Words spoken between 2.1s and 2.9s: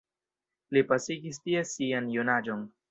junaĝon.